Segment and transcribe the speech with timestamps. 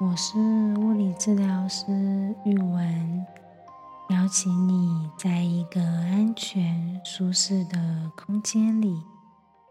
[0.00, 1.84] 我是物理治疗师
[2.46, 3.26] 玉文，
[4.08, 9.02] 邀请你在一个安全、舒适的空间里，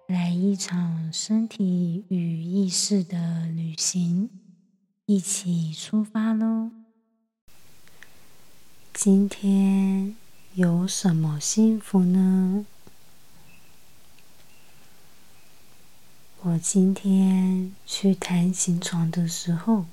[0.06, 4.30] 来一场身体与意识的旅行，
[5.08, 6.70] 一起出发喽！
[8.94, 10.16] 今天
[10.54, 12.68] 有什么幸福呢？
[16.44, 19.86] 我今天去弹琴床的时候，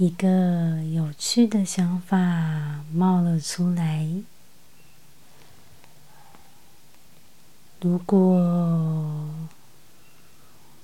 [0.00, 4.08] 一个有趣的想法冒了出来。
[7.80, 9.28] 如果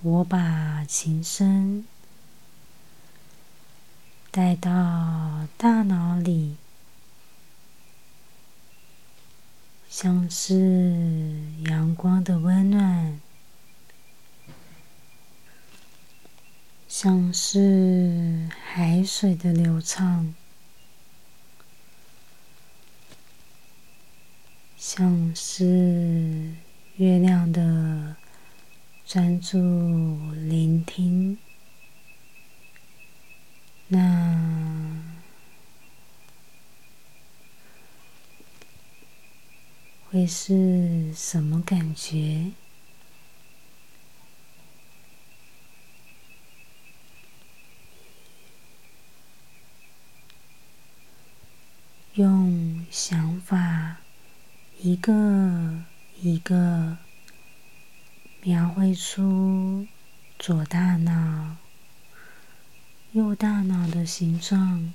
[0.02, 1.84] 我把琴声
[4.32, 6.56] 带到大脑里，
[9.88, 13.20] 像是阳光的温暖。
[16.96, 20.32] 像是海水的流畅，
[24.76, 26.54] 像是
[26.98, 28.14] 月亮的
[29.04, 29.58] 专注
[30.34, 31.36] 聆听，
[33.88, 35.02] 那
[40.10, 42.52] 会是什么感觉？
[52.14, 53.96] 用想法
[54.84, 55.82] 一个
[56.20, 56.98] 一个
[58.42, 59.86] 描绘出
[60.38, 61.56] 左大脑、
[63.12, 64.92] 右大脑的形状，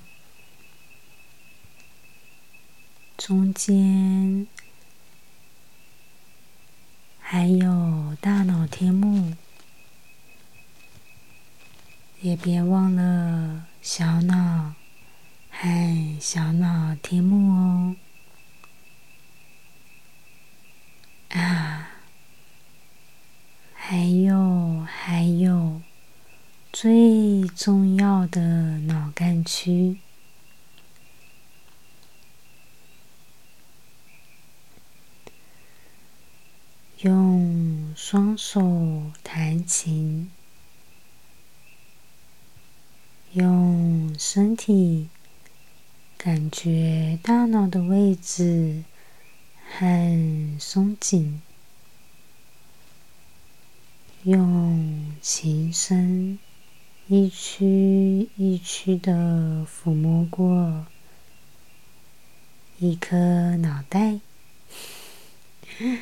[3.18, 4.46] 中间
[7.18, 9.34] 还有大脑天幕，
[12.20, 14.74] 也别忘了小脑。
[15.48, 17.96] 嗨，小脑天幕哦！
[21.30, 21.90] 啊，
[23.72, 25.80] 还有还有，
[26.72, 29.98] 最重要的脑干区，
[36.98, 40.30] 用双手弹琴，
[43.32, 45.08] 用身体。
[46.22, 48.84] 感觉大脑的位置
[49.72, 51.40] 很松紧，
[54.24, 56.38] 用琴声
[57.06, 60.84] 一曲一曲的抚摸过
[62.78, 64.20] 一颗脑袋。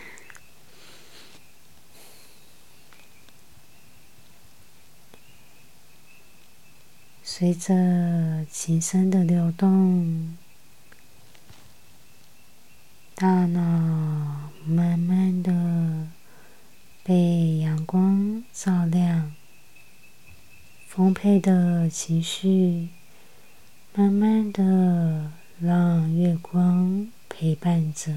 [7.22, 10.36] 随着琴声的流动，
[13.20, 13.60] 大脑
[14.64, 16.06] 慢慢的
[17.02, 19.34] 被阳光照亮，
[20.86, 22.90] 丰沛的情绪
[23.92, 28.12] 慢慢的让月光陪伴着。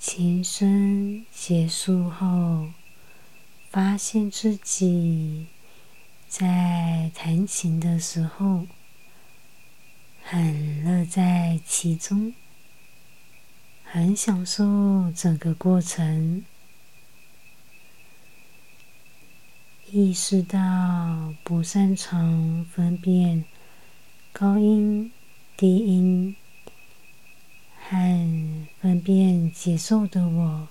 [0.00, 2.70] 琴声结束后，
[3.70, 5.46] 发现自己
[6.30, 8.64] 在弹琴的时候
[10.22, 12.32] 很乐在其中，
[13.82, 16.44] 很享受整个过程，
[19.90, 23.44] 意识到不擅长分辨
[24.32, 25.10] 高音、
[25.56, 26.36] 低音。
[27.88, 30.68] 和分辨节奏的我，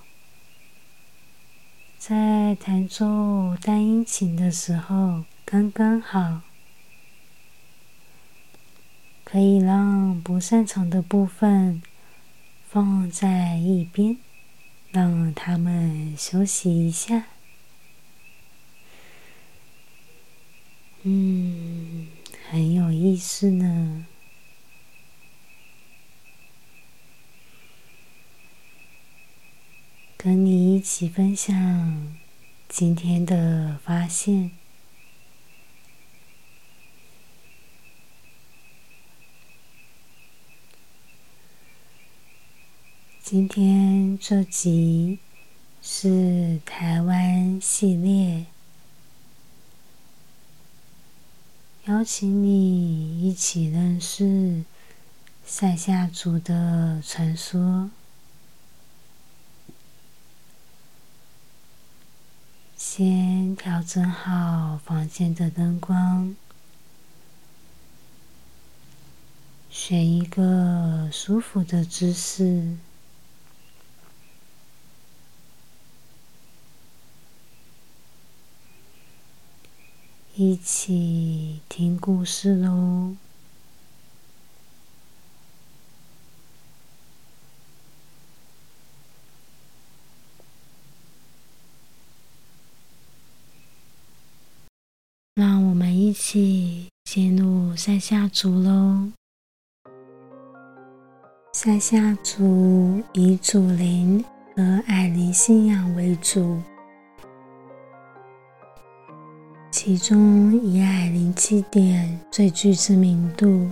[1.98, 6.42] 在弹奏单音琴的时候，刚刚好，
[9.24, 11.82] 可以让不擅长的部分
[12.68, 14.16] 放在一边，
[14.92, 17.24] 让他们休息一下。
[21.02, 22.10] 嗯，
[22.52, 24.06] 很有意思呢。
[30.16, 32.16] 跟你一起分享
[32.68, 34.59] 今天的发现。
[43.32, 45.20] 今天这集
[45.84, 48.48] 是台湾系列
[51.86, 54.64] 邀请你一起认识
[55.46, 57.92] 塞夏族的传说。
[62.76, 66.36] 先调整好房间的灯光
[69.70, 72.80] 选一个舒服的姿势。
[80.42, 83.18] 一起听故事喽。
[95.36, 99.12] 让我们一起进入塞夏族喽。
[101.52, 104.24] 塞夏族以祖灵
[104.56, 106.62] 和矮灵信仰为主，
[109.72, 113.70] 其中以矮灵七点最具知名度。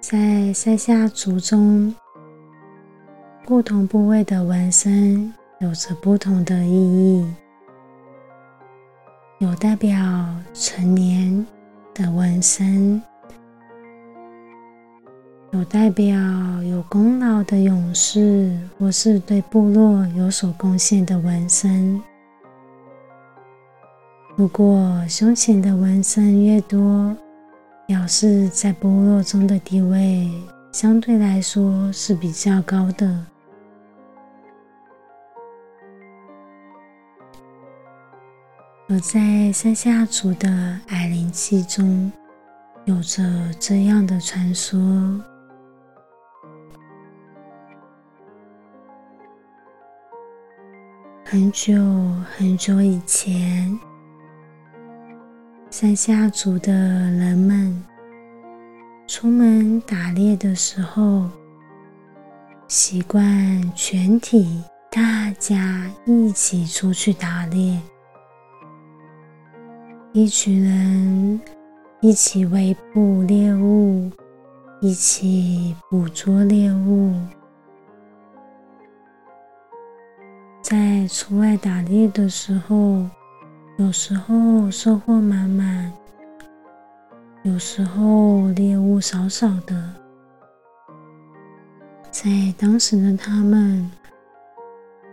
[0.00, 1.92] 在塞夏族中，
[3.44, 7.26] 不同部位的纹身有着不同的意义。
[9.38, 9.98] 有代表
[10.52, 11.44] 成年
[11.92, 13.02] 的纹身，
[15.50, 16.16] 有代表
[16.62, 22.00] 有功劳的勇士，或是对部落有所贡献的纹身。
[24.36, 27.16] 如果胸前的纹身越多，
[27.86, 30.28] 表示在部落中的地位
[30.72, 33.26] 相对来说是比较高的。
[38.88, 40.48] 而在山下族的
[40.88, 42.10] 矮灵气中，
[42.86, 43.22] 有着
[43.60, 44.76] 这样的传说：
[51.24, 51.72] 很久
[52.36, 53.78] 很久以前，
[55.76, 57.84] 山下族的人们
[59.08, 61.28] 出门打猎的时候，
[62.68, 63.20] 习惯
[63.74, 67.76] 全体大家一起出去打猎。
[70.12, 71.40] 一群人
[72.00, 74.08] 一起围捕猎物，
[74.80, 77.12] 一起捕捉猎物。
[80.62, 83.04] 在出外打猎的时候，
[83.76, 85.92] 有时候收获满满，
[87.42, 89.92] 有时候猎物少少的。
[92.08, 93.90] 在当时的他们，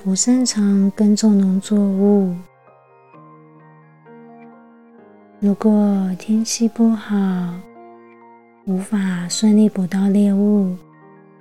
[0.03, 2.35] 不擅长耕种农作物。
[5.39, 7.15] 如果天气不好，
[8.65, 10.77] 无法顺利捕到猎物，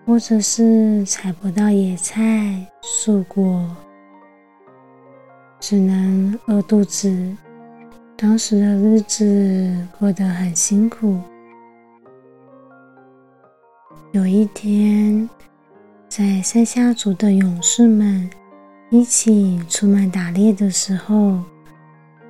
[0.07, 3.77] 或者是采不到野菜、蔬果，
[5.71, 7.17] 只能饿肚子。
[8.17, 11.17] 当时的日子过得很辛苦。
[14.11, 15.31] 有一天，
[16.09, 18.29] 在山下族的勇士们
[18.91, 21.39] 一起出门打猎的时候。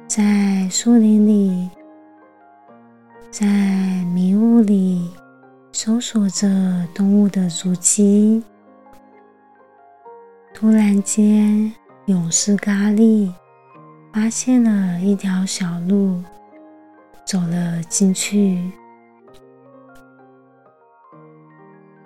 [0.06, 1.70] 在树林里，
[3.30, 3.46] 在
[4.12, 5.10] 迷雾里
[5.72, 6.46] 搜索着
[6.92, 8.42] 动物的足迹。
[10.52, 11.72] 突然间，
[12.06, 13.32] 勇士咖喱
[14.12, 16.22] 发现了一条小路，
[17.24, 18.70] 走了进去。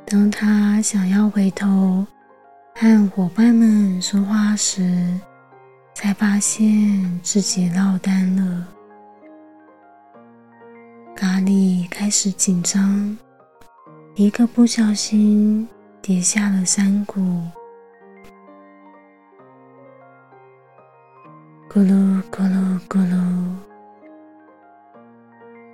[0.07, 2.07] 当他想要回头
[2.75, 5.19] 和伙伴们说话时，
[5.95, 8.67] 才发现自己落单了，
[11.17, 13.17] 咖喱开始紧张，
[14.17, 15.67] 一个不小心
[16.03, 17.41] 跌下了山谷，
[21.75, 23.17] 咕噜咕噜咕噜。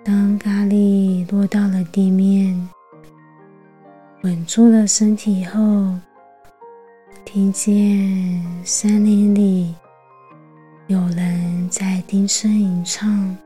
[0.02, 2.56] 当咖喱落到了地面，
[4.22, 5.60] 稳住了身体后，
[7.26, 9.74] 听见森林里。
[10.86, 13.36] 有人在低声吟唱，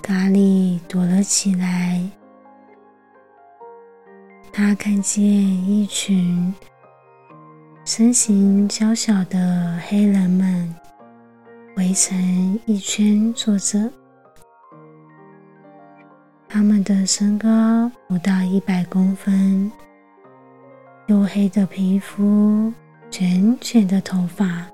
[0.00, 2.00] 咖喱躲了起来。
[4.50, 6.54] 他看见一群
[7.86, 10.74] 身形娇小的黑人们
[11.76, 13.88] 围成一圈坐着，
[16.48, 19.70] 他们的身高不到一百公分，
[21.06, 22.72] 黝黑的皮肤。
[23.08, 24.66] 卷卷的头发，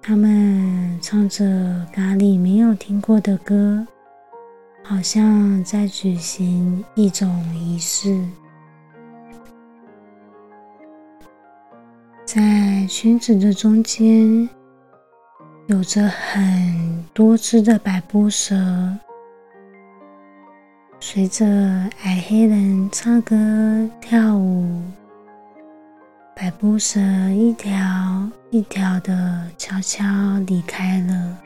[0.00, 1.44] 他们唱着
[1.92, 3.84] 咖喱没有听过的歌，
[4.84, 8.24] 好像在举行一种仪式。
[12.34, 14.48] 在裙子的中间，
[15.66, 18.56] 有着很多只的百步蛇。
[20.98, 21.44] 随着
[22.04, 23.36] 矮黑人唱歌
[24.00, 24.80] 跳舞，
[26.34, 26.98] 百步蛇
[27.36, 27.78] 一条
[28.48, 30.02] 一条的悄悄
[30.46, 31.38] 离开了。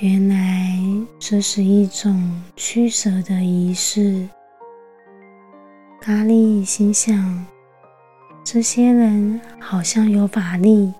[0.00, 0.78] 原来
[1.18, 4.28] 这是一种驱蛇的仪式。
[6.00, 7.44] 咖喱心想：
[8.44, 10.92] 这些人好像有法力，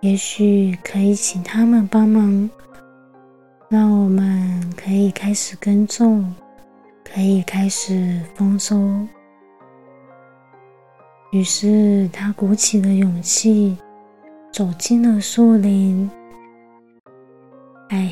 [0.00, 2.50] 也许可以请他们帮忙，
[3.68, 6.34] 让我们可以开始耕种，
[7.04, 8.76] 可以开始丰收。
[11.30, 13.78] 于是他鼓起了勇气，
[14.50, 16.10] 走进了树林。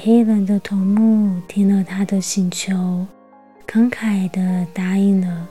[0.04, 2.74] 黑人的头目听了他的请求，
[3.68, 5.46] 慷慨的答应了。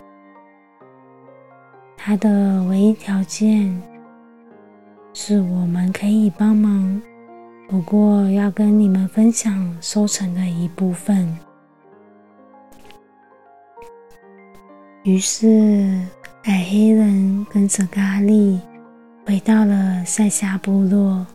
[1.96, 3.82] 他的唯一条件
[5.14, 7.02] 是我们可以帮忙，
[7.70, 11.34] 不过要跟你们分享收成的一部分。
[15.04, 15.98] 于是，
[16.44, 18.60] 矮黑人跟着咖喱
[19.26, 21.26] 回到了塞夏部落。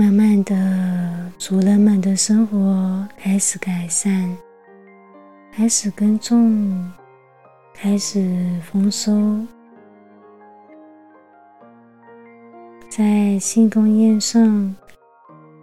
[0.00, 4.34] 慢慢的，族人们的生活开始改善，
[5.52, 6.90] 开始耕种，
[7.74, 9.12] 开始丰收。
[12.88, 14.74] 在庆功宴上，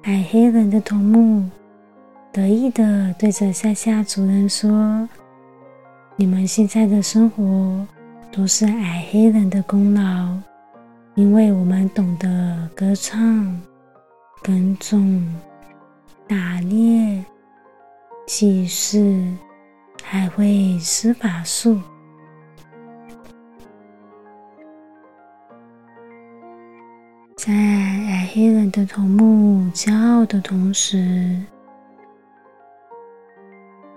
[0.03, 1.50] 矮黑人的头目
[2.32, 5.10] 得意的对着塞夏族人说
[6.15, 7.88] ：“你们现在的生活
[8.32, 10.38] 都是矮黑人的功劳，
[11.15, 13.60] 因为我们懂得歌唱。”
[14.41, 15.27] 耕种、
[16.27, 17.24] 打猎、
[18.25, 19.22] 祭祀，
[20.03, 21.82] 还会施法术。
[27.36, 31.41] 在矮黑人的头目骄傲的同时，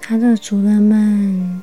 [0.00, 1.62] 他的族人们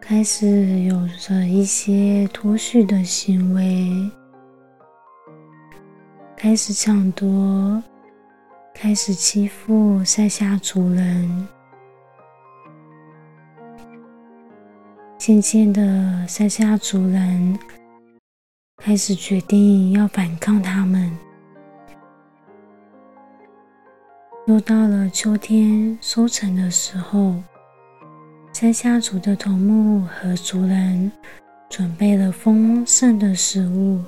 [0.00, 4.10] 开始有着一些脱序的行为。
[6.42, 7.80] 开始抢夺，
[8.74, 11.48] 开始欺负塞夏族人。
[15.16, 17.56] 渐渐的，塞夏族人
[18.78, 21.16] 开始决定要反抗他们。
[24.48, 27.36] 又到了秋天收成的时候，
[28.52, 31.12] 塞夏族的头目和族人
[31.70, 34.00] 准备了丰盛的食物。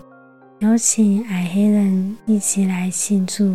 [0.65, 3.55] 邀请矮黑人一起来庆祝。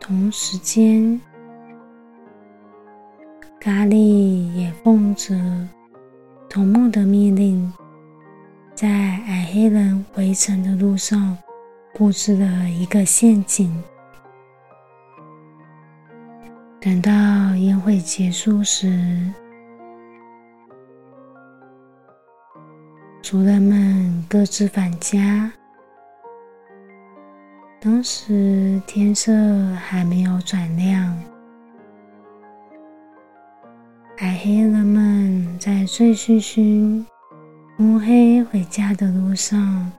[0.00, 1.20] 同时间，
[3.60, 5.34] 咖喱也奉着
[6.48, 7.70] 头目的命令，
[8.74, 11.36] 在矮黑人回城的路上
[11.92, 13.70] 布置了一个陷阱。
[16.80, 17.10] 等到
[17.56, 19.30] 宴会结束时，
[23.32, 25.50] 族人们各自返家。
[27.80, 29.32] 当时天色
[29.76, 31.18] 还没有转亮，
[34.18, 37.02] 矮黑人们在醉醺醺、
[37.78, 39.90] 摸黑回家的路上，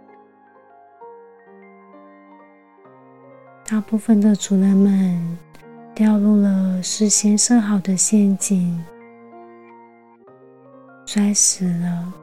[3.68, 5.38] 大部分的族人们
[5.96, 8.80] 掉入了事先设好的陷阱，
[11.08, 12.14] 摔死了。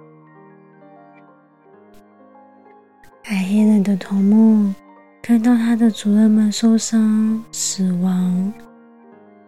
[3.30, 4.74] 白黑人的头目
[5.22, 8.52] 看到他的族人们受伤死亡，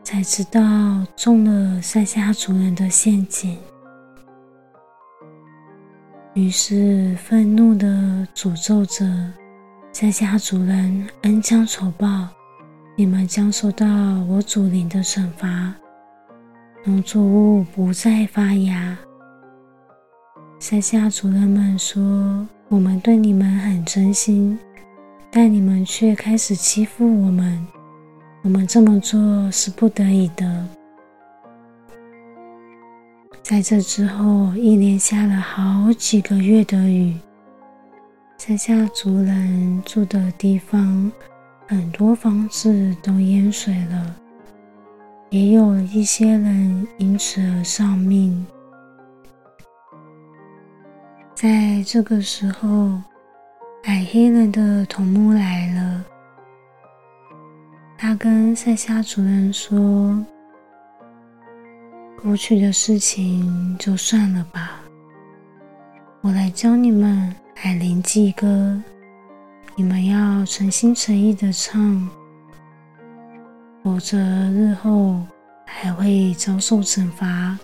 [0.04, 0.60] 才知道
[1.16, 3.58] 中了山下族人的陷阱，
[6.34, 7.88] 于是愤怒的
[8.32, 9.04] 诅咒着
[9.92, 12.28] 山下族人恩将仇报，
[12.94, 13.84] 你们将受到
[14.28, 15.74] 我祖灵的惩罚，
[16.84, 18.96] 农作物不再发芽。
[20.60, 22.46] 山下族人们说。
[22.72, 24.58] 我们对你们很真心，
[25.30, 27.66] 但你们却开始欺负我们。
[28.40, 30.66] 我们这么做是不得已的。
[33.42, 37.14] 在这之后，一连下了好几个月的雨，
[38.38, 41.12] 在下族人住的地方，
[41.68, 44.16] 很多房子都淹水了，
[45.28, 48.46] 也有一些人因此而丧命。
[51.42, 53.00] 在这个时候，
[53.82, 56.04] 矮黑人的头目来了。
[57.98, 60.24] 他跟塞夏主人说
[62.22, 64.82] ：“过去的事情就算了吧。
[66.20, 68.46] 我来教你们《海灵记歌》，
[69.74, 72.08] 你们要诚心诚意的唱，
[73.82, 75.20] 否则日后
[75.66, 77.58] 还会遭受惩罚。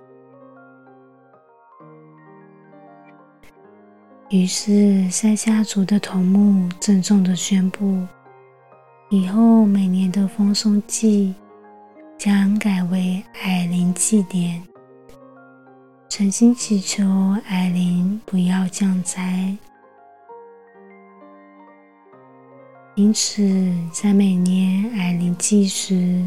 [4.30, 8.06] 于是，塞夏族的头目郑重的宣布，
[9.08, 11.34] 以后每年的丰收季
[12.18, 14.62] 将改为矮灵祭典。
[16.10, 17.06] 诚心祈求
[17.46, 19.56] 矮灵不要降灾，
[22.96, 23.42] 因此
[23.90, 26.22] 在每年矮灵祭时，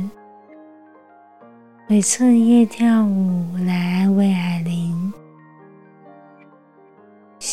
[1.86, 5.14] 会彻夜跳舞来安慰矮灵，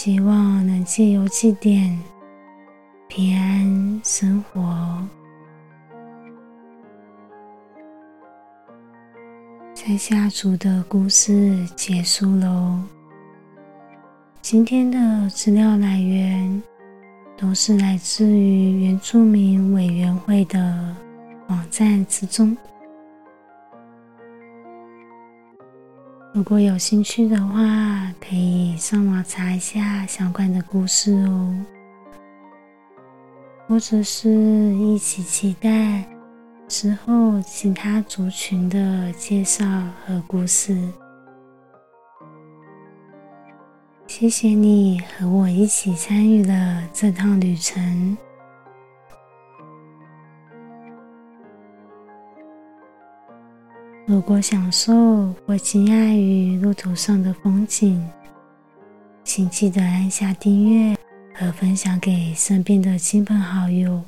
[0.08, 1.94] 希望能借由祭奠
[3.08, 5.06] 平安生活。
[9.74, 12.80] 在下族的故事结束喽。
[14.40, 16.62] 今天的资料来源
[17.36, 20.96] 都是来自于原住民委员会的
[21.48, 22.56] 网站之中。
[26.38, 31.52] 如果有兴趣的话，可以上网查一下相关的故事哦，
[33.66, 34.30] 或者是
[34.76, 36.04] 一起期待。
[36.68, 39.64] 之后，其他族群的介绍
[40.06, 40.78] 和故事。
[44.06, 48.16] 谢谢你和我一起参与了这趟旅程。
[54.08, 58.02] 如果享受或惊讶于路途上的风景，
[59.22, 60.96] 请记得按下订阅
[61.34, 64.02] 和分享给身边的亲朋好友。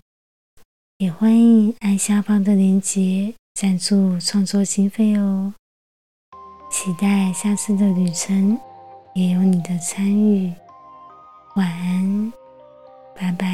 [0.97, 5.53] 也欢迎按下方的链接赞助创作经费哦！
[6.71, 8.59] 期待下次的旅程
[9.15, 10.51] 也有你的参与。
[11.57, 12.33] 晚安。
[13.15, 13.45] 拜拜